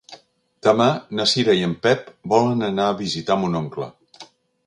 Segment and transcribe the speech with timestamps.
[0.67, 0.87] Demà
[1.19, 3.91] na Cira i en Pep volen anar a visitar mon oncle.